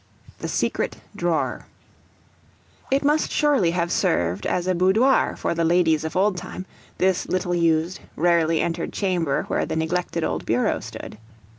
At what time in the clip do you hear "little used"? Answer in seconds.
7.29-7.99